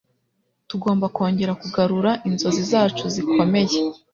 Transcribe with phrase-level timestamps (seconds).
[0.69, 3.77] Tugomba kongera kugarura inzozi zacu zikomeye.